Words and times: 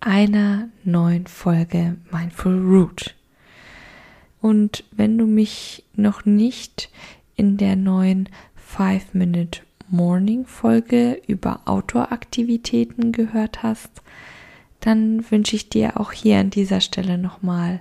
einer 0.00 0.68
neuen 0.84 1.26
Folge 1.26 1.96
Mindful 2.10 2.58
Root. 2.58 3.14
Und 4.40 4.84
wenn 4.92 5.18
du 5.18 5.26
mich 5.26 5.84
noch 5.94 6.24
nicht 6.24 6.90
in 7.36 7.56
der 7.56 7.76
neuen 7.76 8.28
5-Minute 8.76 9.60
Morning 9.88 10.46
Folge 10.46 11.20
über 11.26 11.62
Outdoor-Aktivitäten 11.64 13.12
gehört 13.12 13.62
hast, 13.62 13.90
dann 14.80 15.28
wünsche 15.30 15.56
ich 15.56 15.70
dir 15.70 15.98
auch 15.98 16.12
hier 16.12 16.38
an 16.38 16.50
dieser 16.50 16.80
Stelle 16.80 17.18
nochmal 17.18 17.80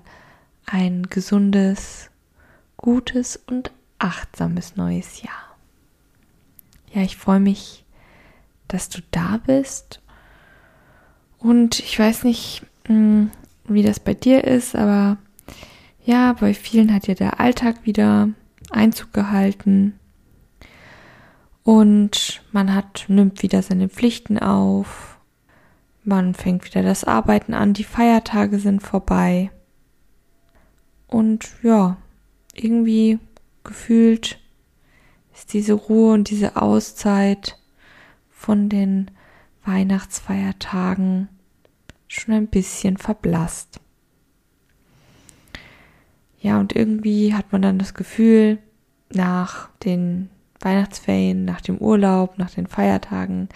ein 0.66 1.04
gesundes, 1.04 2.10
gutes 2.78 3.38
und 3.48 3.72
achtsames 4.00 4.76
neues 4.76 5.22
Jahr. 5.22 5.58
Ja, 6.94 7.02
ich 7.02 7.18
freue 7.18 7.40
mich, 7.40 7.84
dass 8.68 8.90
du 8.90 9.02
da 9.12 9.40
bist. 9.46 10.02
Und 11.40 11.80
ich 11.80 11.98
weiß 11.98 12.24
nicht, 12.24 12.64
hm, 12.86 13.32
wie 13.66 13.84
das 13.84 14.00
bei 14.00 14.14
dir 14.14 14.44
ist, 14.44 14.76
aber 14.76 15.18
ja, 16.04 16.34
bei 16.34 16.54
vielen 16.54 16.94
hat 16.94 17.08
ja 17.08 17.14
der 17.14 17.40
Alltag 17.40 17.86
wieder 17.86 18.30
Einzug 18.72 19.14
gehalten. 19.14 20.00
Und 21.64 22.42
man 22.54 22.74
hat, 22.74 23.06
nimmt 23.10 23.44
wieder 23.44 23.62
seine 23.62 23.90
Pflichten 23.90 24.40
auf, 24.40 25.20
man 26.06 26.34
fängt 26.34 26.64
wieder 26.64 26.82
das 26.82 27.04
Arbeiten 27.04 27.54
an, 27.54 27.74
die 27.74 27.84
Feiertage 27.84 28.60
sind 28.60 28.82
vorbei. 28.82 29.52
Und 31.08 31.50
ja, 31.64 31.98
irgendwie 32.54 33.20
gefühlt 33.66 34.40
ist 35.34 35.54
diese 35.54 35.74
Ruhe 35.74 36.14
und 36.14 36.30
diese 36.30 36.56
Auszeit 36.56 37.60
von 38.30 38.70
den 38.70 39.12
Weihnachtsfeiertagen 39.68 41.28
schon 42.08 42.34
ein 42.34 42.48
bisschen 42.48 42.98
verblasst. 42.98 43.80
Ja, 46.40 46.60
und 46.60 46.76
irgendwie 46.76 47.34
hat 47.34 47.52
man 47.52 47.62
dann 47.62 47.78
das 47.78 47.94
Gefühl, 47.94 48.60
nach 49.14 49.70
den 49.84 50.30
Weihnachtsferien, 50.62 51.46
nach 51.46 51.62
dem 51.62 51.78
Urlaub, 51.78 52.38
nach 52.38 52.50
den 52.50 52.68
Feiertagen, 52.68 53.50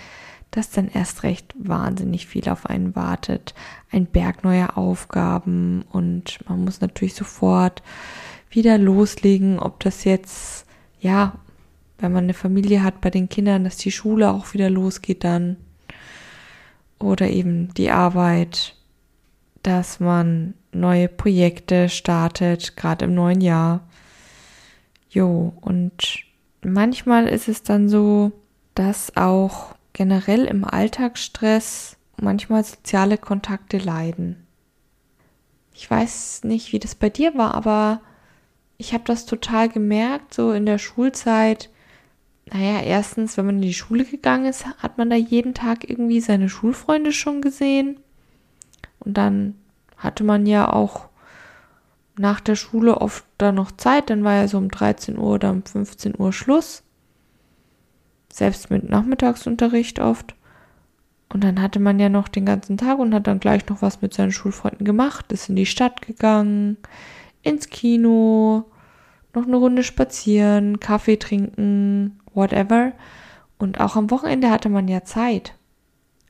dass 0.52 0.70
dann 0.70 0.90
erst 0.90 1.24
recht 1.24 1.56
wahnsinnig 1.58 2.28
viel 2.28 2.50
auf 2.50 2.66
einen 2.66 2.96
wartet. 2.96 3.54
Ein 3.90 4.06
Berg 4.06 4.44
neuer 4.44 4.78
Aufgaben 4.78 5.84
und 5.92 6.40
man 6.48 6.66
muss 6.66 6.82
natürlich 6.82 7.16
sofort 7.16 7.82
wieder 8.50 8.78
loslegen, 8.78 9.60
ob 9.60 9.80
das 9.80 10.04
jetzt, 10.04 10.66
ja, 11.00 11.36
wenn 12.00 12.12
man 12.12 12.26
eine 12.26 12.34
Familie 12.34 12.84
hat 12.84 13.00
bei 13.00 13.10
den 13.10 13.30
Kindern, 13.30 13.64
dass 13.64 13.78
die 13.78 13.92
Schule 13.92 14.32
auch 14.32 14.54
wieder 14.54 14.70
losgeht 14.70 15.24
dann 15.24 15.56
oder 17.04 17.30
eben 17.30 17.74
die 17.74 17.92
Arbeit, 17.92 18.76
dass 19.64 20.00
man 20.00 20.54
neue 20.72 21.08
Projekte 21.08 21.90
startet, 21.90 22.76
gerade 22.78 23.06
im 23.06 23.14
neuen 23.14 23.42
Jahr. 23.42 23.82
Jo, 25.10 25.54
und 25.62 26.24
manchmal 26.64 27.28
ist 27.28 27.48
es 27.48 27.64
dann 27.64 27.90
so, 27.90 28.32
dass 28.76 29.18
auch 29.18 29.76
generell 29.94 30.46
im 30.46 30.64
Alltagsstress 30.64 31.98
manchmal 32.22 32.64
soziale 32.64 33.18
Kontakte 33.18 33.78
leiden. 33.78 34.48
Ich 35.74 35.90
weiß 35.90 36.44
nicht, 36.44 36.72
wie 36.72 36.80
das 36.80 36.96
bei 36.96 37.10
dir 37.10 37.36
war, 37.36 37.56
aber 37.56 38.02
ich 38.78 38.94
habe 38.94 39.04
das 39.06 39.26
total 39.26 39.68
gemerkt, 39.68 40.34
so 40.34 40.52
in 40.52 40.66
der 40.66 40.78
Schulzeit. 40.78 41.71
Naja, 42.54 42.82
erstens, 42.82 43.38
wenn 43.38 43.46
man 43.46 43.56
in 43.56 43.62
die 43.62 43.74
Schule 43.74 44.04
gegangen 44.04 44.46
ist, 44.46 44.66
hat 44.66 44.98
man 44.98 45.10
da 45.10 45.16
jeden 45.16 45.54
Tag 45.54 45.90
irgendwie 45.90 46.20
seine 46.20 46.50
Schulfreunde 46.50 47.14
schon 47.14 47.42
gesehen. 47.42 47.98
Und 49.00 49.18
dann 49.18 49.56
hatte 49.98 50.24
man 50.24 50.46
ja 50.46 50.72
auch 50.72 51.08
nach 52.18 52.42
der 52.42 52.56
Schule 52.56 53.00
oft 53.00 53.24
da 53.38 53.54
noch 53.54 53.72
Zeit, 53.72 54.10
dann 54.10 54.24
war 54.24 54.36
ja 54.36 54.48
so 54.48 54.58
um 54.58 54.70
13 54.70 55.18
Uhr 55.18 55.36
oder 55.36 55.52
um 55.52 55.64
15 55.64 56.20
Uhr 56.20 56.34
Schluss. 56.34 56.84
Selbst 58.32 58.70
mit 58.70 58.90
Nachmittagsunterricht 58.90 60.00
oft. 60.00 60.36
Und 61.30 61.46
dann 61.46 61.62
hatte 61.62 61.80
man 61.80 62.00
ja 62.00 62.10
noch 62.10 62.28
den 62.28 62.46
ganzen 62.46 62.78
Tag 62.78 63.00
und 63.00 63.14
hat 63.14 63.28
dann 63.28 63.40
gleich 63.40 63.68
noch 63.70 63.82
was 63.82 64.02
mit 64.02 64.14
seinen 64.14 64.34
Schulfreunden 64.34 64.86
gemacht, 64.86 65.32
ist 65.32 65.48
in 65.48 65.56
die 65.56 65.66
Stadt 65.66 66.02
gegangen, 66.02 66.76
ins 67.44 67.70
Kino, 67.70 68.66
noch 69.34 69.48
eine 69.48 69.56
Runde 69.56 69.84
spazieren, 69.84 70.82
Kaffee 70.82 71.16
trinken, 71.16 72.20
whatever. 72.34 72.94
Und 73.58 73.80
auch 73.80 73.96
am 73.96 74.10
Wochenende 74.10 74.50
hatte 74.50 74.70
man 74.70 74.88
ja 74.88 75.04
Zeit. 75.04 75.54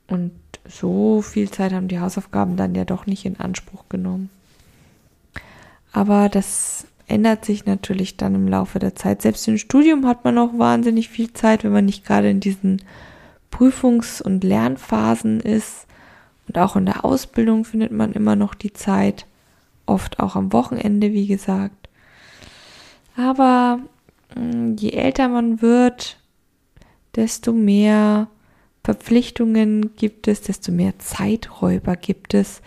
Und 0.08 0.32
so 0.68 1.22
viel 1.22 1.50
Zeit 1.50 1.72
haben 1.72 1.88
die 1.88 2.00
Hausaufgaben 2.00 2.56
dann 2.56 2.74
ja 2.74 2.84
doch 2.84 3.06
nicht 3.06 3.24
in 3.24 3.40
Anspruch 3.40 3.84
genommen. 3.88 4.30
Aber 5.92 6.28
das 6.28 6.86
ändert 7.06 7.44
sich 7.44 7.66
natürlich 7.66 8.16
dann 8.16 8.34
im 8.34 8.48
Laufe 8.48 8.78
der 8.78 8.94
Zeit. 8.94 9.22
Selbst 9.22 9.46
im 9.48 9.58
Studium 9.58 10.06
hat 10.06 10.24
man 10.24 10.38
auch 10.38 10.58
wahnsinnig 10.58 11.08
viel 11.08 11.32
Zeit, 11.32 11.64
wenn 11.64 11.72
man 11.72 11.84
nicht 11.84 12.04
gerade 12.06 12.30
in 12.30 12.40
diesen 12.40 12.82
Prüfungs- 13.50 14.22
und 14.22 14.44
Lernphasen 14.44 15.40
ist. 15.40 15.86
Und 16.48 16.58
auch 16.58 16.76
in 16.76 16.86
der 16.86 17.04
Ausbildung 17.04 17.64
findet 17.64 17.92
man 17.92 18.12
immer 18.12 18.36
noch 18.36 18.54
die 18.54 18.72
Zeit. 18.72 19.26
Oft 19.84 20.20
auch 20.20 20.36
am 20.36 20.52
Wochenende, 20.52 21.12
wie 21.12 21.26
gesagt. 21.26 21.88
Aber 23.16 23.80
je 24.36 24.90
älter 24.90 25.28
man 25.28 25.62
wird, 25.62 26.18
desto 27.14 27.52
mehr 27.52 28.28
Verpflichtungen 28.84 29.94
gibt 29.96 30.28
es, 30.28 30.42
desto 30.42 30.72
mehr 30.72 30.98
Zeiträuber 30.98 31.96
gibt 31.96 32.34
es. 32.34 32.62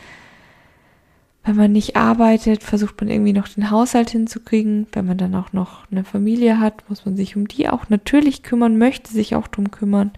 Wenn 1.43 1.57
man 1.57 1.71
nicht 1.71 1.95
arbeitet, 1.95 2.63
versucht 2.63 2.99
man 2.99 3.09
irgendwie 3.09 3.33
noch 3.33 3.47
den 3.47 3.69
Haushalt 3.69 4.09
hinzukriegen. 4.09 4.87
Wenn 4.93 5.05
man 5.05 5.17
dann 5.17 5.35
auch 5.35 5.53
noch 5.53 5.89
eine 5.91 6.03
Familie 6.03 6.59
hat, 6.59 6.89
muss 6.89 7.05
man 7.05 7.15
sich 7.15 7.35
um 7.35 7.47
die 7.47 7.69
auch 7.69 7.89
natürlich 7.89 8.41
kümmern, 8.41 8.77
möchte 8.79 9.11
sich 9.11 9.35
auch 9.35 9.47
drum 9.47 9.69
kümmern. 9.69 10.11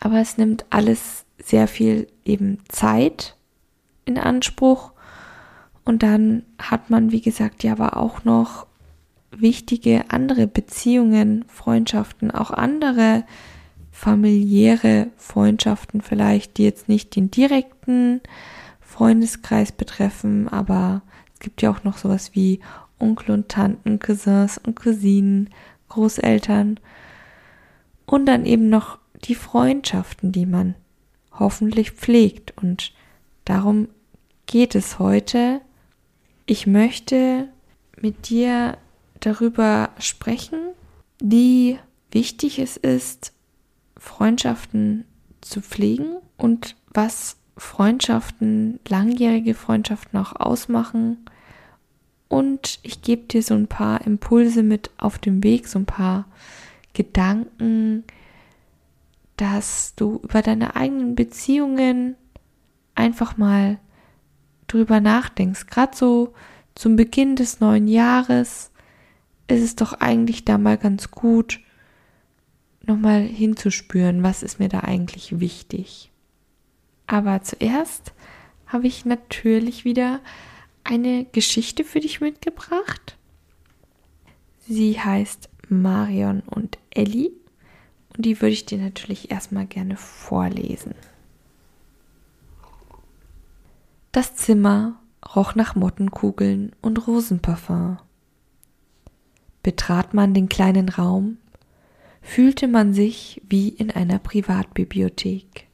Aber 0.00 0.20
es 0.20 0.36
nimmt 0.36 0.66
alles 0.70 1.24
sehr 1.42 1.68
viel 1.68 2.06
eben 2.24 2.58
Zeit 2.68 3.36
in 4.04 4.18
Anspruch. 4.18 4.92
Und 5.84 6.02
dann 6.02 6.42
hat 6.58 6.90
man, 6.90 7.12
wie 7.12 7.22
gesagt, 7.22 7.64
ja 7.64 7.72
aber 7.72 7.96
auch 7.96 8.24
noch 8.24 8.67
wichtige 9.30 10.10
andere 10.10 10.46
Beziehungen, 10.46 11.44
Freundschaften, 11.48 12.30
auch 12.30 12.50
andere 12.50 13.24
familiäre 13.90 15.08
Freundschaften 15.16 16.02
vielleicht, 16.02 16.56
die 16.56 16.64
jetzt 16.64 16.88
nicht 16.88 17.16
den 17.16 17.30
direkten 17.30 18.20
Freundeskreis 18.80 19.72
betreffen, 19.72 20.48
aber 20.48 21.02
es 21.34 21.40
gibt 21.40 21.62
ja 21.62 21.70
auch 21.70 21.84
noch 21.84 21.98
sowas 21.98 22.34
wie 22.34 22.60
Onkel 22.98 23.32
und 23.32 23.48
Tanten, 23.48 23.98
Cousins 23.98 24.58
und 24.58 24.76
Cousinen, 24.76 25.50
Großeltern 25.88 26.80
und 28.06 28.26
dann 28.26 28.46
eben 28.46 28.68
noch 28.68 28.98
die 29.24 29.34
Freundschaften, 29.34 30.32
die 30.32 30.46
man 30.46 30.74
hoffentlich 31.32 31.92
pflegt. 31.92 32.56
Und 32.56 32.92
darum 33.44 33.88
geht 34.46 34.74
es 34.74 34.98
heute. 34.98 35.60
Ich 36.46 36.66
möchte 36.66 37.48
mit 38.00 38.30
dir 38.30 38.78
darüber 39.20 39.90
sprechen, 39.98 40.58
wie 41.20 41.78
wichtig 42.10 42.58
es 42.58 42.76
ist, 42.76 43.32
Freundschaften 43.96 45.04
zu 45.40 45.60
pflegen 45.60 46.16
und 46.36 46.76
was 46.92 47.36
Freundschaften, 47.56 48.78
langjährige 48.88 49.54
Freundschaften 49.54 50.18
auch 50.18 50.34
ausmachen. 50.36 51.18
Und 52.28 52.78
ich 52.82 53.02
gebe 53.02 53.22
dir 53.22 53.42
so 53.42 53.54
ein 53.54 53.66
paar 53.66 54.06
Impulse 54.06 54.62
mit 54.62 54.90
auf 54.98 55.18
dem 55.18 55.42
Weg, 55.42 55.66
so 55.66 55.78
ein 55.78 55.86
paar 55.86 56.26
Gedanken, 56.92 58.04
dass 59.36 59.94
du 59.96 60.20
über 60.22 60.42
deine 60.42 60.76
eigenen 60.76 61.14
Beziehungen 61.14 62.16
einfach 62.94 63.36
mal 63.36 63.78
drüber 64.66 65.00
nachdenkst. 65.00 65.66
Gerade 65.66 65.96
so 65.96 66.34
zum 66.74 66.96
Beginn 66.96 67.36
des 67.36 67.60
neuen 67.60 67.88
Jahres 67.88 68.70
ist 69.48 69.62
es 69.62 69.76
doch 69.76 69.94
eigentlich 69.94 70.44
da 70.44 70.58
mal 70.58 70.78
ganz 70.78 71.10
gut, 71.10 71.60
nochmal 72.82 73.22
hinzuspüren, 73.22 74.22
was 74.22 74.42
ist 74.42 74.58
mir 74.58 74.68
da 74.68 74.80
eigentlich 74.80 75.40
wichtig. 75.40 76.10
Aber 77.06 77.42
zuerst 77.42 78.12
habe 78.66 78.86
ich 78.86 79.04
natürlich 79.04 79.84
wieder 79.84 80.20
eine 80.84 81.24
Geschichte 81.24 81.84
für 81.84 82.00
dich 82.00 82.20
mitgebracht. 82.20 83.16
Sie 84.66 85.00
heißt 85.00 85.48
Marion 85.68 86.40
und 86.40 86.78
Ellie 86.90 87.30
und 88.16 88.26
die 88.26 88.40
würde 88.40 88.52
ich 88.52 88.66
dir 88.66 88.78
natürlich 88.78 89.30
erstmal 89.30 89.66
gerne 89.66 89.96
vorlesen. 89.96 90.94
Das 94.12 94.34
Zimmer 94.34 95.00
roch 95.34 95.54
nach 95.54 95.74
Mottenkugeln 95.74 96.72
und 96.80 97.06
Rosenparfum. 97.06 97.98
Betrat 99.62 100.14
man 100.14 100.34
den 100.34 100.48
kleinen 100.48 100.88
Raum, 100.88 101.38
fühlte 102.22 102.68
man 102.68 102.92
sich 102.92 103.40
wie 103.48 103.68
in 103.68 103.90
einer 103.90 104.18
Privatbibliothek. 104.18 105.66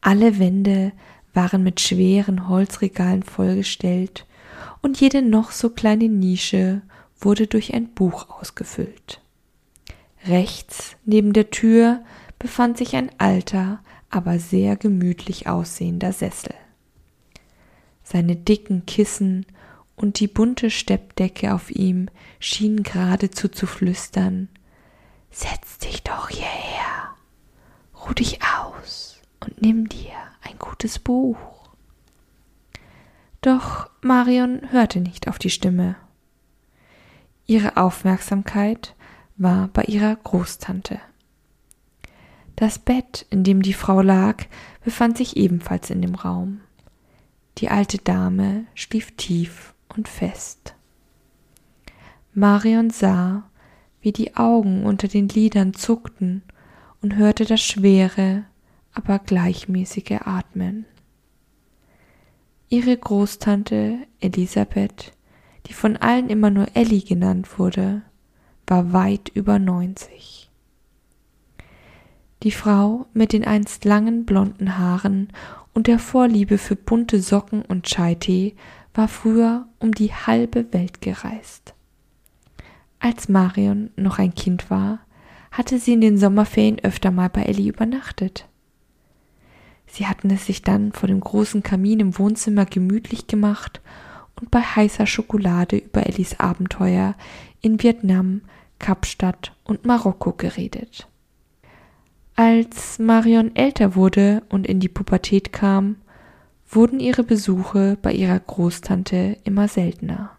Alle 0.00 0.38
Wände 0.38 0.92
waren 1.34 1.62
mit 1.62 1.80
schweren 1.80 2.48
Holzregalen 2.48 3.22
vollgestellt 3.22 4.26
und 4.82 5.00
jede 5.00 5.22
noch 5.22 5.50
so 5.50 5.70
kleine 5.70 6.08
Nische 6.08 6.82
wurde 7.20 7.46
durch 7.46 7.74
ein 7.74 7.88
Buch 7.88 8.28
ausgefüllt. 8.30 9.20
Rechts 10.26 10.96
neben 11.04 11.32
der 11.32 11.50
Tür 11.50 12.02
befand 12.38 12.78
sich 12.78 12.96
ein 12.96 13.10
alter, 13.18 13.80
aber 14.10 14.38
sehr 14.38 14.76
gemütlich 14.76 15.46
aussehender 15.46 16.12
Sessel. 16.12 16.54
Seine 18.02 18.36
dicken 18.36 18.86
Kissen 18.86 19.46
und 20.00 20.18
die 20.18 20.28
bunte 20.28 20.70
Steppdecke 20.70 21.54
auf 21.54 21.70
ihm 21.70 22.08
schienen 22.38 22.82
geradezu 22.82 23.48
zu 23.48 23.66
flüstern 23.66 24.48
Setz 25.30 25.78
dich 25.78 26.02
doch 26.02 26.28
hierher, 26.28 27.14
ruh 27.94 28.14
dich 28.14 28.40
aus 28.42 29.20
und 29.38 29.62
nimm 29.62 29.88
dir 29.88 30.12
ein 30.42 30.58
gutes 30.58 30.98
Buch. 30.98 31.38
Doch 33.40 33.88
Marion 34.00 34.72
hörte 34.72 35.00
nicht 35.00 35.28
auf 35.28 35.38
die 35.38 35.50
Stimme. 35.50 35.94
Ihre 37.46 37.76
Aufmerksamkeit 37.76 38.96
war 39.36 39.68
bei 39.68 39.84
ihrer 39.84 40.16
Großtante. 40.16 41.00
Das 42.56 42.78
Bett, 42.78 43.24
in 43.30 43.44
dem 43.44 43.62
die 43.62 43.72
Frau 43.72 44.02
lag, 44.02 44.44
befand 44.82 45.16
sich 45.16 45.36
ebenfalls 45.36 45.90
in 45.90 46.02
dem 46.02 46.16
Raum. 46.16 46.60
Die 47.58 47.68
alte 47.68 47.98
Dame 47.98 48.66
schlief 48.74 49.12
tief 49.16 49.74
und 49.96 50.08
fest. 50.08 50.74
Marion 52.32 52.90
sah, 52.90 53.44
wie 54.00 54.12
die 54.12 54.36
Augen 54.36 54.84
unter 54.86 55.08
den 55.08 55.28
Lidern 55.28 55.74
zuckten 55.74 56.42
und 57.02 57.16
hörte 57.16 57.44
das 57.44 57.60
schwere, 57.60 58.44
aber 58.92 59.18
gleichmäßige 59.18 60.20
Atmen. 60.24 60.86
Ihre 62.68 62.96
Großtante 62.96 63.98
Elisabeth, 64.20 65.12
die 65.66 65.72
von 65.72 65.96
allen 65.96 66.28
immer 66.28 66.50
nur 66.50 66.68
Ellie 66.74 67.02
genannt 67.02 67.58
wurde, 67.58 68.02
war 68.66 68.92
weit 68.92 69.28
über 69.34 69.58
neunzig. 69.58 70.50
Die 72.42 72.52
Frau 72.52 73.06
mit 73.12 73.32
den 73.32 73.44
einst 73.44 73.84
langen 73.84 74.24
blonden 74.24 74.78
Haaren 74.78 75.28
und 75.74 75.88
der 75.88 75.98
Vorliebe 75.98 76.58
für 76.58 76.76
bunte 76.76 77.20
Socken 77.20 77.62
und 77.62 77.84
Chai-Tee 77.84 78.54
war 78.94 79.08
früher 79.08 79.66
um 79.78 79.92
die 79.92 80.12
halbe 80.12 80.72
Welt 80.72 81.00
gereist. 81.00 81.74
Als 82.98 83.28
Marion 83.28 83.90
noch 83.96 84.18
ein 84.18 84.34
Kind 84.34 84.70
war, 84.70 85.00
hatte 85.50 85.78
sie 85.78 85.94
in 85.94 86.00
den 86.00 86.18
Sommerferien 86.18 86.78
öfter 86.80 87.10
mal 87.10 87.28
bei 87.28 87.42
Ellie 87.42 87.68
übernachtet. 87.68 88.46
Sie 89.86 90.06
hatten 90.06 90.30
es 90.30 90.46
sich 90.46 90.62
dann 90.62 90.92
vor 90.92 91.08
dem 91.08 91.20
großen 91.20 91.62
Kamin 91.62 92.00
im 92.00 92.18
Wohnzimmer 92.18 92.64
gemütlich 92.64 93.26
gemacht 93.26 93.80
und 94.40 94.50
bei 94.50 94.60
heißer 94.60 95.06
Schokolade 95.06 95.76
über 95.76 96.06
Ellis 96.06 96.38
Abenteuer 96.38 97.14
in 97.60 97.82
Vietnam, 97.82 98.42
Kapstadt 98.78 99.52
und 99.64 99.84
Marokko 99.84 100.32
geredet. 100.32 101.08
Als 102.36 102.98
Marion 102.98 103.54
älter 103.56 103.94
wurde 103.96 104.42
und 104.48 104.66
in 104.66 104.80
die 104.80 104.88
Pubertät 104.88 105.52
kam, 105.52 105.96
wurden 106.70 107.00
ihre 107.00 107.24
Besuche 107.24 107.98
bei 108.00 108.12
ihrer 108.12 108.38
Großtante 108.38 109.36
immer 109.44 109.68
seltener. 109.68 110.36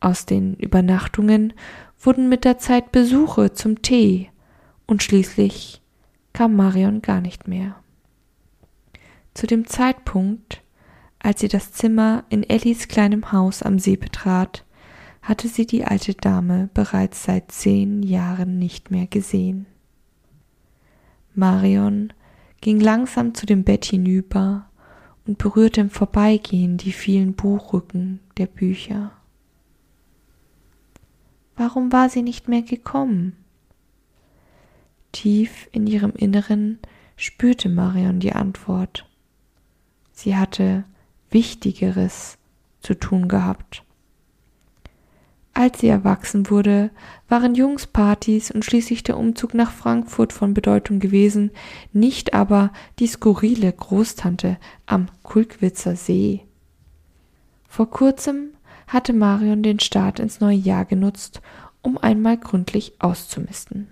Aus 0.00 0.24
den 0.24 0.54
Übernachtungen 0.54 1.52
wurden 1.98 2.30
mit 2.30 2.44
der 2.44 2.58
Zeit 2.58 2.90
Besuche 2.90 3.52
zum 3.52 3.82
Tee 3.82 4.30
und 4.86 5.02
schließlich 5.02 5.82
kam 6.32 6.56
Marion 6.56 7.02
gar 7.02 7.20
nicht 7.20 7.48
mehr. 7.48 7.76
Zu 9.34 9.46
dem 9.46 9.66
Zeitpunkt, 9.66 10.62
als 11.18 11.40
sie 11.40 11.48
das 11.48 11.72
Zimmer 11.72 12.24
in 12.30 12.42
Ellis 12.42 12.88
kleinem 12.88 13.30
Haus 13.32 13.62
am 13.62 13.78
See 13.78 13.96
betrat, 13.96 14.64
hatte 15.20 15.48
sie 15.48 15.66
die 15.66 15.84
alte 15.84 16.14
Dame 16.14 16.70
bereits 16.72 17.24
seit 17.24 17.52
zehn 17.52 18.02
Jahren 18.02 18.58
nicht 18.58 18.90
mehr 18.90 19.06
gesehen. 19.06 19.66
Marion 21.34 22.12
ging 22.60 22.80
langsam 22.80 23.34
zu 23.34 23.46
dem 23.46 23.64
Bett 23.64 23.84
hinüber 23.84 24.70
und 25.26 25.38
berührte 25.38 25.80
im 25.80 25.90
Vorbeigehen 25.90 26.76
die 26.76 26.92
vielen 26.92 27.34
Buchrücken 27.34 28.20
der 28.36 28.46
Bücher. 28.46 29.12
Warum 31.56 31.92
war 31.92 32.08
sie 32.08 32.22
nicht 32.22 32.48
mehr 32.48 32.62
gekommen? 32.62 33.36
Tief 35.12 35.68
in 35.72 35.86
ihrem 35.86 36.12
Inneren 36.12 36.78
spürte 37.16 37.68
Marion 37.68 38.20
die 38.20 38.32
Antwort. 38.32 39.06
Sie 40.12 40.36
hatte 40.36 40.84
Wichtigeres 41.30 42.38
zu 42.80 42.98
tun 42.98 43.28
gehabt. 43.28 43.84
Als 45.60 45.80
sie 45.80 45.88
erwachsen 45.88 46.48
wurde, 46.48 46.90
waren 47.28 47.54
Jungspartys 47.54 48.50
und 48.50 48.64
schließlich 48.64 49.02
der 49.02 49.18
Umzug 49.18 49.52
nach 49.52 49.70
Frankfurt 49.70 50.32
von 50.32 50.54
Bedeutung 50.54 51.00
gewesen, 51.00 51.50
nicht 51.92 52.32
aber 52.32 52.72
die 52.98 53.06
skurrile 53.06 53.70
Großtante 53.70 54.56
am 54.86 55.08
Kulkwitzer 55.22 55.96
See. 55.96 56.46
Vor 57.68 57.90
kurzem 57.90 58.54
hatte 58.86 59.12
Marion 59.12 59.62
den 59.62 59.80
Start 59.80 60.18
ins 60.18 60.40
neue 60.40 60.56
Jahr 60.56 60.86
genutzt, 60.86 61.42
um 61.82 61.98
einmal 61.98 62.38
gründlich 62.38 62.94
auszumisten. 62.98 63.88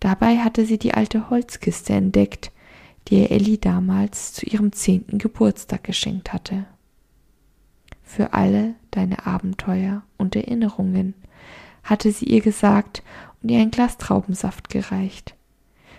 Dabei 0.00 0.38
hatte 0.38 0.66
sie 0.66 0.78
die 0.78 0.94
alte 0.94 1.30
Holzkiste 1.30 1.92
entdeckt, 1.92 2.50
die 3.06 3.20
ihr 3.20 3.30
Elli 3.30 3.56
damals 3.56 4.32
zu 4.32 4.46
ihrem 4.46 4.72
zehnten 4.72 5.18
Geburtstag 5.18 5.84
geschenkt 5.84 6.32
hatte 6.32 6.66
für 8.12 8.34
alle 8.34 8.74
deine 8.90 9.26
Abenteuer 9.26 10.02
und 10.18 10.36
Erinnerungen, 10.36 11.14
hatte 11.82 12.12
sie 12.12 12.26
ihr 12.26 12.42
gesagt 12.42 13.02
und 13.42 13.50
ihr 13.50 13.58
ein 13.58 13.70
Glas 13.70 13.96
Traubensaft 13.96 14.68
gereicht. 14.68 15.34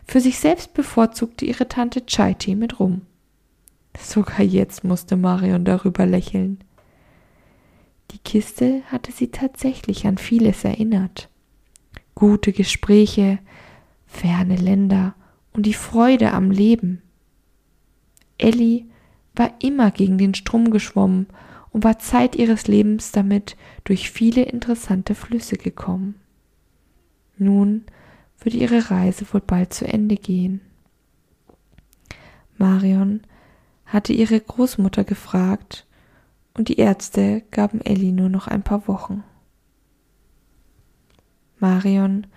Für 0.06 0.20
sich 0.20 0.38
selbst 0.38 0.76
bevorzugte 0.76 1.46
ihre 1.46 1.68
Tante 1.68 2.06
Chai-Tee 2.06 2.54
mit 2.54 2.80
Rum. 2.80 3.02
Sogar 4.00 4.42
jetzt 4.42 4.84
musste 4.84 5.18
Marion 5.18 5.66
darüber 5.66 6.06
lächeln. 6.06 6.60
Die 8.12 8.20
Kiste 8.20 8.84
hatte 8.92 9.12
sie 9.12 9.30
tatsächlich 9.30 10.06
an 10.06 10.20
vieles 10.20 10.64
erinnert. 10.64 11.30
Gute 12.14 12.54
Gespräche, 12.54 13.40
ferne 14.06 14.58
Länder 14.58 15.16
und 15.52 15.66
die 15.66 15.74
Freude 15.74 16.32
am 16.32 16.52
Leben. 16.52 17.02
Ellie 18.38 18.86
war 19.36 19.52
immer 19.64 19.90
gegen 19.90 20.20
den 20.20 20.36
Strom 20.36 20.70
geschwommen 20.70 21.26
und 21.74 21.84
war 21.84 22.00
Zeit 22.00 22.36
ihres 22.36 22.68
Lebens 22.68 23.12
damit 23.12 23.58
durch 23.84 24.12
viele 24.12 24.44
interessante 24.44 25.16
Flüsse 25.16 25.58
gekommen. 25.58 26.16
Nun 27.38 27.84
würde 28.40 28.58
ihre 28.58 28.92
Reise 28.92 29.26
wohl 29.34 29.42
bald 29.42 29.74
zu 29.74 29.86
Ende 29.86 30.16
gehen. 30.16 30.62
Marion 32.58 33.22
hatte 33.86 34.14
ihre 34.14 34.40
Großmutter 34.40 35.04
gefragt, 35.04 35.86
und 36.56 36.70
die 36.70 36.78
Ärzte 36.78 37.42
gaben 37.50 37.82
Ellie 37.82 38.14
nur 38.14 38.30
noch 38.30 38.48
ein 38.48 38.62
paar 38.62 38.88
Wochen. 38.88 39.24
Marion 41.58 42.28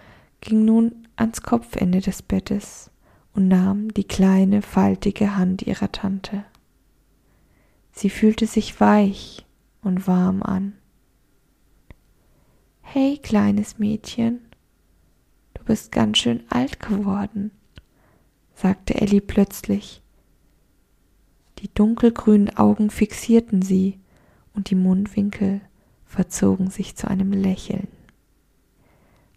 ging 0.41 0.65
nun 0.65 1.07
ans 1.17 1.43
Kopfende 1.43 2.01
des 2.01 2.23
Bettes 2.23 2.91
und 3.35 3.49
nahm 3.49 3.93
die 3.93 4.05
kleine, 4.05 4.63
faltige 4.63 5.37
Hand 5.37 5.63
ihrer 5.63 5.93
Tante. 5.93 6.45
Sie 7.99 8.11
fühlte 8.11 8.47
sich 8.47 8.79
weich 8.79 9.47
und 9.81 10.07
warm 10.07 10.43
an. 10.43 10.75
Hey, 12.83 13.17
kleines 13.17 13.79
Mädchen, 13.79 14.41
du 15.55 15.65
bist 15.65 15.93
ganz 15.93 16.19
schön 16.19 16.45
alt 16.51 16.79
geworden, 16.79 17.53
sagte 18.55 18.97
Ellie 19.01 19.23
plötzlich. 19.23 20.03
Die 21.61 21.73
dunkelgrünen 21.73 22.55
Augen 22.55 22.91
fixierten 22.91 23.63
sie 23.63 23.99
und 24.53 24.69
die 24.69 24.75
Mundwinkel 24.75 25.63
verzogen 26.05 26.69
sich 26.69 26.97
zu 26.97 27.09
einem 27.09 27.33
Lächeln. 27.33 27.89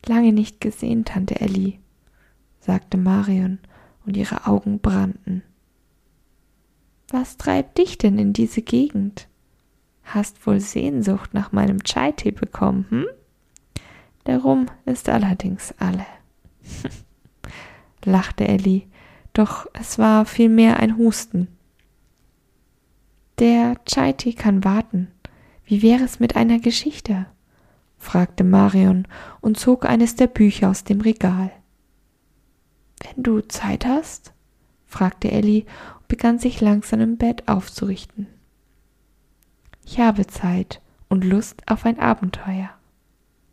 Lange 0.06 0.34
nicht 0.34 0.60
gesehen, 0.60 1.06
Tante 1.06 1.40
Ellie, 1.40 1.80
sagte 2.60 2.98
Marion, 2.98 3.60
und 4.06 4.18
ihre 4.18 4.48
Augen 4.48 4.80
brannten. 4.80 5.44
Was 7.12 7.38
treibt 7.38 7.78
dich 7.78 7.98
denn 7.98 8.20
in 8.20 8.34
diese 8.34 8.62
Gegend? 8.62 9.28
Hast 10.04 10.46
wohl 10.46 10.60
Sehnsucht 10.60 11.34
nach 11.34 11.52
meinem 11.52 11.84
Chai-Tee 11.84 12.32
bekommen, 12.32 12.86
hm? 12.90 13.06
Der 14.26 14.40
Rum 14.40 14.68
ist 14.86 15.10
allerdings 15.10 15.74
alle. 15.80 16.06
lachte 18.06 18.48
Ellie, 18.48 18.84
doch 19.34 19.68
es 19.74 19.98
war 19.98 20.26
vielmehr 20.26 20.80
ein 20.80 20.98
Husten. 20.98 21.48
Der 23.40 23.76
Chai-Tee 23.86 24.34
kann 24.34 24.64
warten. 24.64 25.08
Wie 25.66 25.82
wäre 25.82 26.04
es 26.04 26.20
mit 26.20 26.36
einer 26.36 26.60
Geschichte? 26.60 27.26
fragte 27.98 28.44
Marion 28.44 29.08
und 29.42 29.60
zog 29.60 29.86
eines 29.86 30.16
der 30.16 30.28
Bücher 30.28 30.70
aus 30.70 30.84
dem 30.84 31.02
Regal. 31.02 31.52
Wenn 33.04 33.24
du 33.24 33.42
Zeit 33.42 33.86
hast? 33.86 34.34
fragte 34.88 35.32
Ellie 35.32 35.66
begann 36.10 36.40
sich 36.40 36.60
langsam 36.60 37.00
im 37.00 37.16
Bett 37.16 37.48
aufzurichten. 37.48 38.28
Ich 39.86 40.00
habe 40.00 40.28
Zeit 40.28 40.82
und 41.08 41.24
Lust 41.24 41.62
auf 41.68 41.86
ein 41.86 42.00
Abenteuer. 42.00 42.70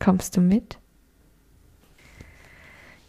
Kommst 0.01 0.37
du 0.37 0.41
mit? 0.41 0.79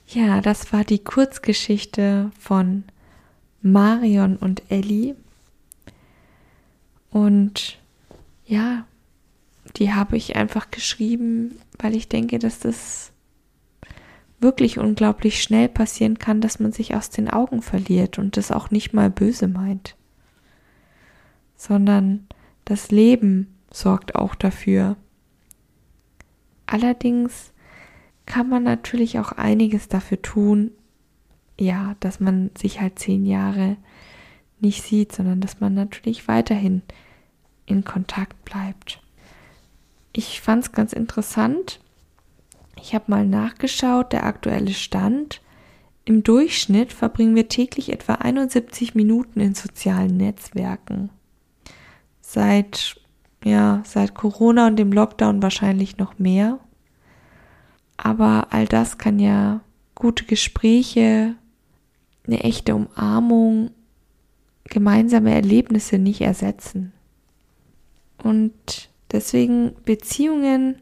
Ja, 0.08 0.42
das 0.42 0.72
war 0.72 0.84
die 0.84 1.04
Kurzgeschichte 1.04 2.32
von 2.40 2.84
Marion 3.62 4.38
und 4.38 4.64
Ellie. 4.70 5.16
Und 7.10 7.80
ja, 8.46 8.86
die 9.76 9.94
habe 9.94 10.16
ich 10.16 10.36
einfach 10.36 10.72
geschrieben, 10.72 11.60
weil 11.80 11.96
ich 11.96 12.08
denke, 12.08 12.40
dass 12.40 12.60
das 12.60 13.12
wirklich 14.40 14.78
unglaublich 14.78 15.42
schnell 15.42 15.68
passieren 15.68 16.20
kann, 16.20 16.42
dass 16.42 16.60
man 16.60 16.72
sich 16.72 16.96
aus 16.96 17.10
den 17.10 17.30
Augen 17.30 17.62
verliert 17.62 18.20
und 18.20 18.38
das 18.38 18.52
auch 18.52 18.70
nicht 18.70 18.94
mal 18.94 19.10
böse 19.10 19.48
meint, 19.48 19.96
sondern 21.56 22.28
das 22.66 22.92
Leben 22.92 23.56
sorgt 23.72 24.16
auch 24.16 24.36
dafür. 24.36 24.96
Allerdings 26.66 27.52
kann 28.26 28.50
man 28.50 28.64
natürlich 28.64 29.20
auch 29.20 29.32
einiges 29.32 29.88
dafür 29.88 30.22
tun, 30.22 30.72
ja, 31.60 31.96
dass 32.00 32.20
man 32.20 32.52
sich 32.58 32.80
halt 32.80 33.00
zehn 33.00 33.26
Jahre 33.26 33.78
nicht 34.60 34.84
sieht, 34.84 35.14
sondern 35.14 35.42
dass 35.42 35.60
man 35.60 35.74
natürlich 35.74 36.28
weiterhin 36.28 36.82
in 37.66 37.84
Kontakt 37.84 38.44
bleibt. 38.46 39.02
Ich 40.14 40.42
fand 40.42 40.64
es 40.64 40.72
ganz 40.72 40.94
interessant, 40.94 41.80
ich 42.82 42.94
habe 42.96 43.06
mal 43.08 43.26
nachgeschaut, 43.26 44.14
der 44.14 44.26
aktuelle 44.26 44.74
Stand. 44.74 45.42
Im 46.06 46.24
Durchschnitt 46.24 46.94
verbringen 46.94 47.36
wir 47.36 47.48
täglich 47.50 47.92
etwa 47.92 48.16
71 48.16 48.96
Minuten 48.96 49.40
in 49.40 49.56
sozialen 49.56 50.18
Netzwerken. 50.18 51.10
Seit, 52.22 52.96
ja, 53.44 53.82
seit 53.86 54.14
Corona 54.14 54.68
und 54.68 54.78
dem 54.78 54.92
Lockdown 54.92 55.42
wahrscheinlich 55.42 55.98
noch 55.98 56.18
mehr. 56.18 56.60
Aber 57.98 58.48
all 58.52 58.66
das 58.66 58.98
kann 58.98 59.20
ja 59.20 59.62
gute 59.96 60.26
Gespräche, 60.26 61.36
eine 62.26 62.44
echte 62.44 62.76
Umarmung, 62.76 63.72
gemeinsame 64.66 65.34
Erlebnisse 65.34 65.98
nicht 65.98 66.22
ersetzen. 66.22 66.94
Und 68.24 68.90
deswegen 69.12 69.74
Beziehungen 69.86 70.82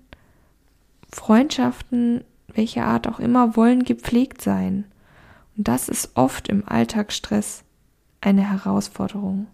Freundschaften, 1.16 2.26
welcher 2.54 2.86
Art 2.86 3.08
auch 3.08 3.20
immer, 3.20 3.56
wollen 3.56 3.86
gepflegt 3.86 4.42
sein. 4.42 4.84
Und 5.56 5.70
das 5.70 5.88
ist 5.88 6.12
oft 6.16 6.50
im 6.50 6.68
Alltagsstress 6.68 7.64
eine 8.20 8.50
Herausforderung. 8.52 9.48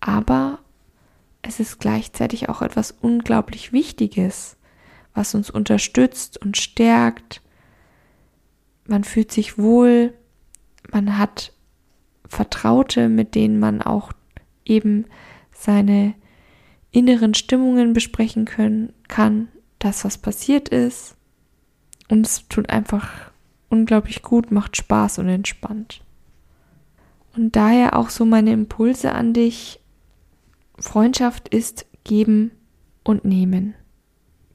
Aber 0.00 0.58
es 1.42 1.60
ist 1.60 1.78
gleichzeitig 1.78 2.48
auch 2.48 2.60
etwas 2.60 2.90
unglaublich 2.90 3.72
Wichtiges, 3.72 4.56
was 5.14 5.32
uns 5.36 5.48
unterstützt 5.48 6.38
und 6.42 6.56
stärkt. 6.56 7.40
Man 8.88 9.04
fühlt 9.04 9.30
sich 9.30 9.58
wohl, 9.58 10.12
man 10.90 11.18
hat 11.18 11.52
Vertraute, 12.26 13.08
mit 13.08 13.36
denen 13.36 13.60
man 13.60 13.80
auch 13.80 14.10
eben 14.64 15.04
seine 15.52 16.14
inneren 16.90 17.34
Stimmungen 17.34 17.92
besprechen 17.92 18.44
können, 18.44 18.92
kann, 19.06 19.48
das, 19.78 20.04
was 20.04 20.18
passiert 20.18 20.68
ist. 20.68 21.16
Und 22.08 22.26
es 22.26 22.48
tut 22.48 22.70
einfach 22.70 23.30
unglaublich 23.68 24.22
gut, 24.22 24.50
macht 24.50 24.76
Spaß 24.76 25.18
und 25.18 25.28
entspannt. 25.28 26.02
Und 27.36 27.56
daher 27.56 27.96
auch 27.96 28.10
so 28.10 28.24
meine 28.24 28.52
Impulse 28.52 29.12
an 29.12 29.32
dich. 29.32 29.80
Freundschaft 30.78 31.48
ist 31.48 31.86
geben 32.04 32.50
und 33.02 33.24
nehmen. 33.24 33.74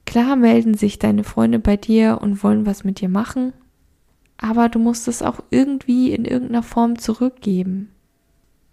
Klar 0.06 0.36
melden 0.36 0.74
sich 0.74 0.98
deine 0.98 1.24
Freunde 1.24 1.58
bei 1.58 1.76
dir 1.76 2.18
und 2.20 2.42
wollen 2.42 2.66
was 2.66 2.84
mit 2.84 3.00
dir 3.00 3.08
machen, 3.08 3.52
aber 4.36 4.68
du 4.68 4.78
musst 4.78 5.08
es 5.08 5.22
auch 5.22 5.40
irgendwie 5.50 6.12
in 6.12 6.24
irgendeiner 6.24 6.62
Form 6.62 6.98
zurückgeben. 6.98 7.90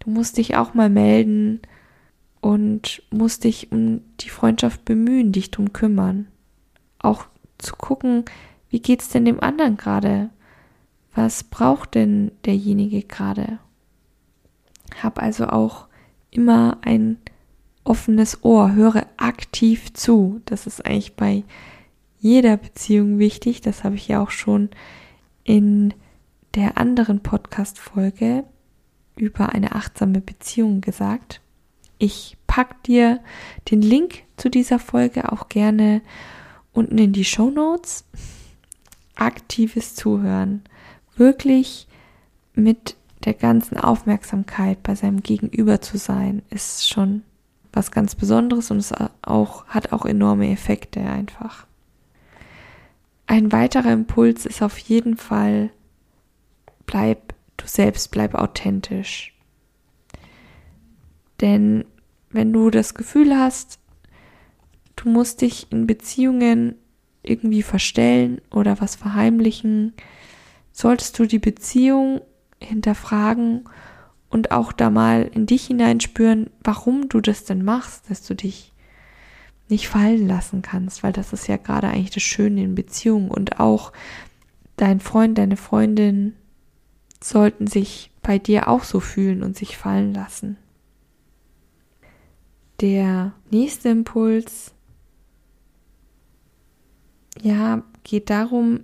Du 0.00 0.10
musst 0.10 0.38
dich 0.38 0.56
auch 0.56 0.74
mal 0.74 0.90
melden 0.90 1.60
und 2.40 3.02
musst 3.10 3.44
dich 3.44 3.70
um 3.70 4.00
die 4.20 4.30
Freundschaft 4.30 4.84
bemühen, 4.84 5.32
dich 5.32 5.50
drum 5.50 5.72
kümmern 5.72 6.26
auch 7.00 7.26
zu 7.58 7.76
gucken, 7.76 8.24
wie 8.68 8.80
geht's 8.80 9.08
denn 9.08 9.24
dem 9.24 9.40
anderen 9.40 9.76
gerade? 9.76 10.30
Was 11.14 11.44
braucht 11.44 11.94
denn 11.94 12.30
derjenige 12.44 13.02
gerade? 13.02 13.58
Hab 15.02 15.20
also 15.20 15.48
auch 15.48 15.88
immer 16.30 16.78
ein 16.82 17.18
offenes 17.84 18.44
Ohr, 18.44 18.72
höre 18.72 19.06
aktiv 19.16 19.92
zu. 19.92 20.40
Das 20.44 20.66
ist 20.66 20.84
eigentlich 20.86 21.16
bei 21.16 21.44
jeder 22.18 22.56
Beziehung 22.56 23.18
wichtig. 23.18 23.60
Das 23.60 23.82
habe 23.82 23.96
ich 23.96 24.06
ja 24.08 24.22
auch 24.22 24.30
schon 24.30 24.70
in 25.42 25.94
der 26.54 26.78
anderen 26.78 27.20
Podcast-Folge 27.20 28.44
über 29.16 29.50
eine 29.50 29.74
achtsame 29.74 30.20
Beziehung 30.20 30.80
gesagt. 30.80 31.40
Ich 31.98 32.36
pack 32.46 32.82
dir 32.84 33.20
den 33.70 33.82
Link 33.82 34.22
zu 34.36 34.48
dieser 34.48 34.78
Folge 34.78 35.32
auch 35.32 35.48
gerne 35.48 36.02
unten 36.72 36.98
in 36.98 37.12
die 37.12 37.24
Show 37.24 37.50
Notes. 37.50 38.04
Aktives 39.14 39.94
Zuhören. 39.94 40.62
Wirklich 41.16 41.86
mit 42.54 42.96
der 43.24 43.34
ganzen 43.34 43.76
Aufmerksamkeit 43.76 44.82
bei 44.82 44.94
seinem 44.94 45.22
Gegenüber 45.22 45.80
zu 45.80 45.98
sein, 45.98 46.42
ist 46.50 46.88
schon 46.88 47.22
was 47.72 47.90
ganz 47.90 48.14
Besonderes 48.14 48.70
und 48.70 48.78
es 48.78 48.92
auch, 49.22 49.66
hat 49.66 49.92
auch 49.92 50.04
enorme 50.04 50.50
Effekte 50.50 51.00
einfach. 51.00 51.66
Ein 53.26 53.52
weiterer 53.52 53.92
Impuls 53.92 54.46
ist 54.46 54.62
auf 54.62 54.78
jeden 54.78 55.16
Fall, 55.16 55.70
bleib 56.86 57.34
du 57.58 57.66
selbst, 57.66 58.10
bleib 58.10 58.34
authentisch. 58.34 59.34
Denn 61.40 61.84
wenn 62.30 62.52
du 62.52 62.70
das 62.70 62.94
Gefühl 62.94 63.36
hast, 63.36 63.78
du 65.00 65.08
musst 65.08 65.40
dich 65.40 65.66
in 65.70 65.86
Beziehungen 65.86 66.74
irgendwie 67.22 67.62
verstellen 67.62 68.40
oder 68.50 68.80
was 68.80 68.96
verheimlichen, 68.96 69.94
solltest 70.72 71.18
du 71.18 71.26
die 71.26 71.38
Beziehung 71.38 72.20
hinterfragen 72.60 73.64
und 74.28 74.52
auch 74.52 74.72
da 74.72 74.90
mal 74.90 75.28
in 75.32 75.46
dich 75.46 75.66
hineinspüren, 75.66 76.50
warum 76.62 77.08
du 77.08 77.20
das 77.20 77.44
denn 77.44 77.64
machst, 77.64 78.10
dass 78.10 78.22
du 78.22 78.34
dich 78.34 78.72
nicht 79.68 79.88
fallen 79.88 80.26
lassen 80.26 80.62
kannst, 80.62 81.02
weil 81.02 81.12
das 81.12 81.32
ist 81.32 81.46
ja 81.46 81.56
gerade 81.56 81.88
eigentlich 81.88 82.10
das 82.10 82.22
Schöne 82.22 82.62
in 82.62 82.74
Beziehungen 82.74 83.30
und 83.30 83.60
auch 83.60 83.92
dein 84.76 85.00
Freund, 85.00 85.38
deine 85.38 85.56
Freundin 85.56 86.34
sollten 87.22 87.66
sich 87.66 88.10
bei 88.22 88.38
dir 88.38 88.68
auch 88.68 88.84
so 88.84 89.00
fühlen 89.00 89.42
und 89.42 89.56
sich 89.56 89.76
fallen 89.76 90.12
lassen. 90.12 90.56
Der 92.80 93.32
nächste 93.50 93.90
Impuls 93.90 94.72
ja, 97.42 97.82
geht 98.04 98.30
darum, 98.30 98.80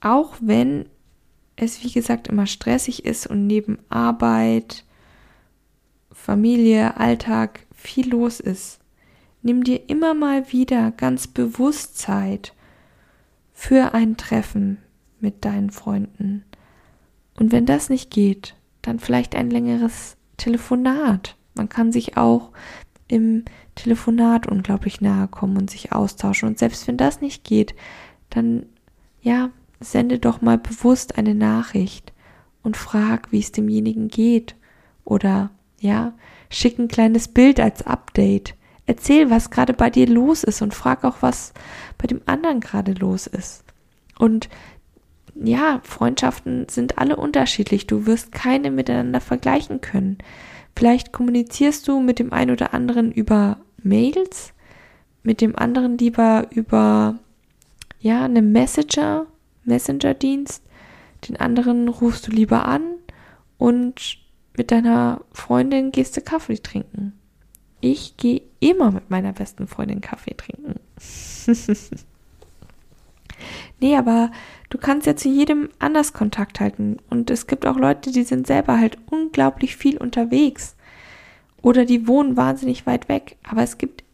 auch 0.00 0.36
wenn 0.40 0.86
es, 1.56 1.82
wie 1.82 1.90
gesagt, 1.90 2.28
immer 2.28 2.46
stressig 2.46 3.04
ist 3.04 3.26
und 3.26 3.46
neben 3.46 3.78
Arbeit, 3.88 4.84
Familie, 6.12 6.96
Alltag 6.96 7.66
viel 7.74 8.10
los 8.10 8.40
ist, 8.40 8.80
nimm 9.42 9.64
dir 9.64 9.88
immer 9.88 10.14
mal 10.14 10.52
wieder 10.52 10.90
ganz 10.92 11.26
bewusst 11.26 11.98
Zeit 11.98 12.54
für 13.52 13.94
ein 13.94 14.16
Treffen 14.16 14.78
mit 15.20 15.44
deinen 15.44 15.70
Freunden. 15.70 16.44
Und 17.38 17.52
wenn 17.52 17.66
das 17.66 17.88
nicht 17.88 18.10
geht, 18.10 18.54
dann 18.82 18.98
vielleicht 18.98 19.34
ein 19.34 19.50
längeres 19.50 20.16
Telefonat. 20.36 21.36
Man 21.54 21.68
kann 21.68 21.92
sich 21.92 22.16
auch 22.16 22.52
im 23.08 23.44
Telefonat 23.74 24.46
unglaublich 24.46 25.00
nahe 25.00 25.28
kommen 25.28 25.56
und 25.56 25.70
sich 25.70 25.92
austauschen. 25.92 26.48
Und 26.48 26.58
selbst 26.58 26.86
wenn 26.86 26.96
das 26.96 27.20
nicht 27.20 27.44
geht, 27.44 27.74
dann 28.30 28.66
ja, 29.20 29.50
sende 29.80 30.18
doch 30.18 30.40
mal 30.40 30.58
bewusst 30.58 31.18
eine 31.18 31.34
Nachricht 31.34 32.12
und 32.62 32.76
frag, 32.76 33.32
wie 33.32 33.40
es 33.40 33.52
demjenigen 33.52 34.08
geht 34.08 34.56
oder 35.04 35.50
ja, 35.80 36.12
schick 36.50 36.78
ein 36.78 36.88
kleines 36.88 37.28
Bild 37.28 37.60
als 37.60 37.86
Update. 37.86 38.54
Erzähl, 38.86 39.30
was 39.30 39.50
gerade 39.50 39.74
bei 39.74 39.90
dir 39.90 40.08
los 40.08 40.44
ist 40.44 40.62
und 40.62 40.74
frag 40.74 41.04
auch, 41.04 41.16
was 41.20 41.52
bei 41.98 42.06
dem 42.06 42.20
anderen 42.26 42.60
gerade 42.60 42.92
los 42.92 43.26
ist. 43.26 43.64
Und 44.18 44.48
ja, 45.42 45.80
Freundschaften 45.84 46.68
sind 46.68 46.98
alle 46.98 47.16
unterschiedlich. 47.16 47.86
Du 47.86 48.06
wirst 48.06 48.32
keine 48.32 48.70
miteinander 48.70 49.20
vergleichen 49.20 49.80
können. 49.80 50.18
Vielleicht 50.76 51.12
kommunizierst 51.12 51.86
du 51.88 52.00
mit 52.00 52.18
dem 52.18 52.32
einen 52.32 52.52
oder 52.52 52.74
anderen 52.74 53.12
über 53.12 53.58
Mails, 53.82 54.52
mit 55.22 55.40
dem 55.40 55.56
anderen 55.56 55.98
lieber 55.98 56.46
über 56.50 57.18
ja, 58.00 58.24
eine 58.24 58.42
Messenger, 58.42 59.26
Messenger-Dienst. 59.64 60.62
Den 61.28 61.36
anderen 61.36 61.88
rufst 61.88 62.26
du 62.28 62.30
lieber 62.30 62.64
an 62.66 62.82
und 63.58 64.18
mit 64.56 64.70
deiner 64.70 65.22
Freundin 65.32 65.90
gehst 65.90 66.16
du 66.16 66.20
Kaffee 66.20 66.58
trinken. 66.58 67.12
Ich 67.80 68.16
gehe 68.16 68.42
immer 68.60 68.90
mit 68.90 69.10
meiner 69.10 69.32
besten 69.32 69.66
Freundin 69.66 70.00
Kaffee 70.00 70.34
trinken. 70.34 70.80
nee, 73.80 73.96
aber 73.96 74.30
du 74.70 74.78
kannst 74.78 75.06
ja 75.06 75.16
zu 75.16 75.28
jedem 75.28 75.68
anders 75.78 76.12
Kontakt 76.12 76.60
halten. 76.60 76.98
Und 77.10 77.30
es 77.30 77.46
gibt 77.46 77.66
auch 77.66 77.76
Leute, 77.76 78.12
die 78.12 78.24
sind 78.24 78.46
selber 78.46 78.78
halt 78.78 78.98
unglaublich 79.10 79.76
viel 79.76 79.98
unterwegs. 79.98 80.76
Oder 81.62 81.84
die 81.84 82.06
wohnen 82.06 82.36
wahnsinnig 82.36 82.86
weit 82.86 83.08
weg. 83.08 83.36
Aber 83.42 83.62
es 83.62 83.78
gibt 83.78 84.04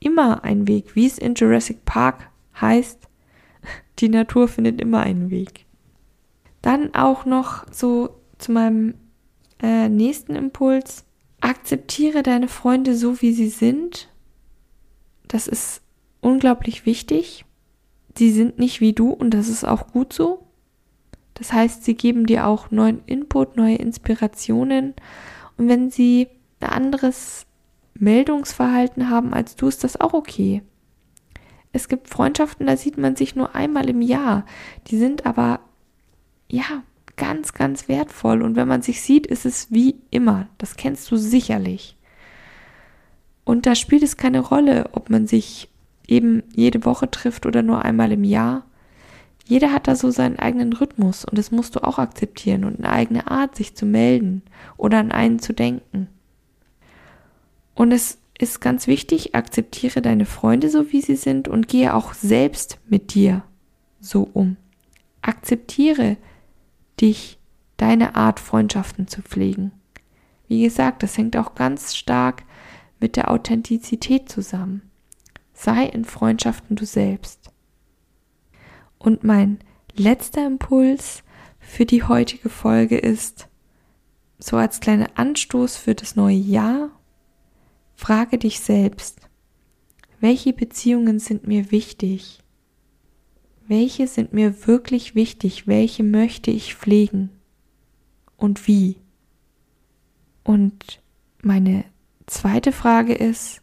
immer 0.00 0.44
einen 0.44 0.68
Weg, 0.68 0.94
wie 0.94 1.06
es 1.06 1.18
in 1.18 1.34
Jurassic 1.34 1.84
Park 1.84 2.30
heißt. 2.60 3.08
Die 3.98 4.08
Natur 4.08 4.48
findet 4.48 4.80
immer 4.80 5.00
einen 5.00 5.30
Weg. 5.30 5.66
Dann 6.62 6.94
auch 6.94 7.24
noch 7.24 7.66
so 7.70 8.20
zu 8.38 8.52
meinem 8.52 8.94
äh, 9.62 9.88
nächsten 9.88 10.34
Impuls. 10.34 11.04
Akzeptiere 11.40 12.22
deine 12.22 12.48
Freunde 12.48 12.96
so, 12.96 13.20
wie 13.20 13.32
sie 13.32 13.48
sind. 13.48 14.08
Das 15.28 15.46
ist 15.46 15.82
unglaublich 16.20 16.86
wichtig. 16.86 17.44
Sie 18.16 18.30
sind 18.30 18.58
nicht 18.58 18.80
wie 18.80 18.92
du 18.92 19.10
und 19.10 19.30
das 19.30 19.48
ist 19.48 19.64
auch 19.64 19.88
gut 19.88 20.12
so. 20.12 20.46
Das 21.34 21.52
heißt, 21.52 21.84
sie 21.84 21.94
geben 21.94 22.26
dir 22.26 22.46
auch 22.46 22.70
neuen 22.70 23.02
Input, 23.06 23.56
neue 23.56 23.76
Inspirationen. 23.76 24.94
Und 25.56 25.68
wenn 25.68 25.90
sie 25.90 26.28
ein 26.60 26.70
anderes 26.70 27.46
Meldungsverhalten 27.94 29.10
haben 29.10 29.34
als 29.34 29.56
du, 29.56 29.66
ist 29.66 29.84
das 29.84 30.00
auch 30.00 30.14
okay. 30.14 30.62
Es 31.72 31.88
gibt 31.88 32.08
Freundschaften, 32.08 32.66
da 32.66 32.76
sieht 32.76 32.98
man 32.98 33.16
sich 33.16 33.34
nur 33.34 33.56
einmal 33.56 33.90
im 33.90 34.00
Jahr. 34.00 34.46
Die 34.86 34.96
sind 34.96 35.26
aber, 35.26 35.58
ja, 36.48 36.84
ganz, 37.16 37.52
ganz 37.52 37.88
wertvoll. 37.88 38.42
Und 38.42 38.54
wenn 38.54 38.68
man 38.68 38.82
sich 38.82 39.02
sieht, 39.02 39.26
ist 39.26 39.44
es 39.44 39.72
wie 39.72 39.96
immer. 40.10 40.48
Das 40.58 40.76
kennst 40.76 41.10
du 41.10 41.16
sicherlich. 41.16 41.96
Und 43.44 43.66
da 43.66 43.74
spielt 43.74 44.02
es 44.02 44.16
keine 44.16 44.40
Rolle, 44.40 44.88
ob 44.92 45.10
man 45.10 45.26
sich 45.26 45.68
eben 46.06 46.42
jede 46.54 46.84
Woche 46.84 47.10
trifft 47.10 47.46
oder 47.46 47.62
nur 47.62 47.84
einmal 47.84 48.12
im 48.12 48.24
Jahr. 48.24 48.64
Jeder 49.46 49.72
hat 49.72 49.88
da 49.88 49.96
so 49.96 50.10
seinen 50.10 50.38
eigenen 50.38 50.72
Rhythmus 50.72 51.24
und 51.24 51.36
das 51.36 51.50
musst 51.50 51.76
du 51.76 51.84
auch 51.84 51.98
akzeptieren 51.98 52.64
und 52.64 52.78
eine 52.78 52.90
eigene 52.90 53.30
Art, 53.30 53.56
sich 53.56 53.74
zu 53.74 53.84
melden 53.84 54.42
oder 54.76 54.98
an 54.98 55.12
einen 55.12 55.38
zu 55.38 55.52
denken. 55.52 56.08
Und 57.74 57.92
es 57.92 58.18
ist 58.38 58.60
ganz 58.60 58.86
wichtig, 58.86 59.34
akzeptiere 59.34 60.00
deine 60.02 60.26
Freunde 60.26 60.70
so, 60.70 60.92
wie 60.92 61.02
sie 61.02 61.16
sind 61.16 61.48
und 61.48 61.68
gehe 61.68 61.94
auch 61.94 62.14
selbst 62.14 62.78
mit 62.88 63.14
dir 63.14 63.42
so 64.00 64.28
um. 64.32 64.56
Akzeptiere 65.22 66.16
dich, 67.00 67.38
deine 67.76 68.14
Art 68.14 68.40
Freundschaften 68.40 69.08
zu 69.08 69.22
pflegen. 69.22 69.72
Wie 70.48 70.62
gesagt, 70.62 71.02
das 71.02 71.16
hängt 71.18 71.36
auch 71.36 71.54
ganz 71.54 71.96
stark 71.96 72.44
mit 73.00 73.16
der 73.16 73.30
Authentizität 73.30 74.28
zusammen. 74.28 74.82
Sei 75.54 75.86
in 75.86 76.04
Freundschaften 76.04 76.76
du 76.76 76.84
selbst. 76.84 77.50
Und 78.98 79.24
mein 79.24 79.60
letzter 79.94 80.46
Impuls 80.46 81.22
für 81.58 81.86
die 81.86 82.02
heutige 82.02 82.50
Folge 82.50 82.98
ist, 82.98 83.48
so 84.38 84.56
als 84.56 84.80
kleiner 84.80 85.08
Anstoß 85.14 85.76
für 85.76 85.94
das 85.94 86.16
neue 86.16 86.36
Jahr, 86.36 86.90
frage 87.94 88.36
dich 88.36 88.60
selbst, 88.60 89.20
welche 90.20 90.52
Beziehungen 90.52 91.18
sind 91.18 91.46
mir 91.46 91.70
wichtig? 91.70 92.44
welche 93.66 94.06
sind 94.06 94.32
mir 94.32 94.66
wirklich 94.66 95.14
wichtig, 95.14 95.66
welche 95.66 96.02
möchte 96.02 96.50
ich 96.50 96.74
pflegen 96.74 97.30
und 98.36 98.66
wie. 98.66 98.96
Und 100.42 101.00
meine 101.42 101.84
zweite 102.26 102.72
Frage 102.72 103.14
ist, 103.14 103.62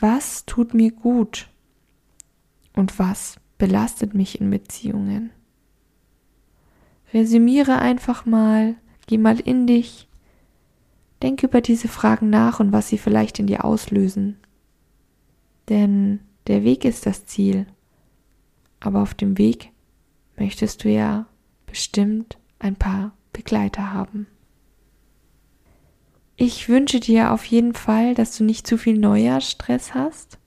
was 0.00 0.46
tut 0.46 0.74
mir 0.74 0.90
gut 0.90 1.48
und 2.74 2.98
was 2.98 3.36
belastet 3.58 4.14
mich 4.14 4.40
in 4.40 4.50
Beziehungen? 4.50 5.30
Resümiere 7.12 7.78
einfach 7.78 8.24
mal, 8.24 8.76
geh 9.06 9.18
mal 9.18 9.38
in 9.40 9.66
dich, 9.66 10.08
denk 11.22 11.42
über 11.42 11.60
diese 11.60 11.88
Fragen 11.88 12.30
nach 12.30 12.60
und 12.60 12.72
was 12.72 12.88
sie 12.88 12.98
vielleicht 12.98 13.38
in 13.38 13.46
dir 13.46 13.64
auslösen. 13.64 14.38
Denn 15.68 16.20
der 16.46 16.64
Weg 16.64 16.84
ist 16.84 17.06
das 17.06 17.26
Ziel 17.26 17.66
aber 18.80 19.02
auf 19.02 19.14
dem 19.14 19.38
Weg 19.38 19.70
möchtest 20.36 20.84
du 20.84 20.88
ja 20.88 21.26
bestimmt 21.66 22.38
ein 22.58 22.76
paar 22.76 23.12
Begleiter 23.32 23.92
haben. 23.92 24.26
Ich 26.42 26.70
wünsche 26.70 27.00
dir 27.00 27.32
auf 27.32 27.44
jeden 27.44 27.74
Fall, 27.74 28.14
dass 28.14 28.34
du 28.34 28.44
nicht 28.44 28.66
zu 28.66 28.78
viel 28.78 28.96
Neujahrsstress 28.96 29.92
hast. 29.92 30.38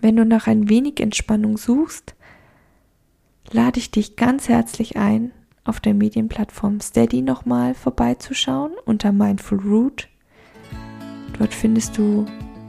Wenn 0.00 0.16
du 0.16 0.24
nach 0.24 0.46
ein 0.46 0.70
wenig 0.70 0.98
Entspannung 0.98 1.58
suchst, 1.58 2.14
lade 3.50 3.80
ich 3.80 3.90
dich 3.90 4.16
ganz 4.16 4.48
herzlich 4.48 4.96
ein, 4.96 5.32
auf 5.62 5.78
der 5.78 5.92
Medienplattform 5.92 6.80
Steady 6.80 7.20
nochmal 7.20 7.74
vorbeizuschauen 7.74 8.72
unter 8.86 9.12
Mindful 9.12 9.60
Root. 9.60 10.08
Dort 11.38 11.52
findest 11.52 11.98
du 11.98 12.24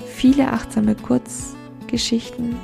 viele 0.05 0.51
achtsame 0.51 0.95
Kurzgeschichten 0.95 2.57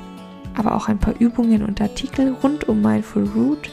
aber 0.54 0.74
auch 0.74 0.88
ein 0.88 0.98
paar 0.98 1.18
Übungen 1.18 1.62
und 1.62 1.80
Artikel 1.80 2.34
rund 2.42 2.68
um 2.68 2.82
Mindful 2.82 3.24
Root, 3.24 3.70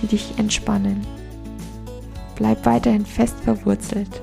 die 0.00 0.06
dich 0.06 0.34
entspannen. 0.38 1.04
Bleib 2.36 2.64
weiterhin 2.64 3.06
fest 3.06 3.36
verwurzelt. 3.40 4.22